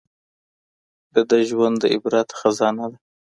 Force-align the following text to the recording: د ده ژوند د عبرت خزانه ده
د 1.13 1.15
ده 1.29 1.39
ژوند 1.49 1.75
د 1.79 1.83
عبرت 1.93 2.29
خزانه 2.39 2.85
ده 2.91 2.97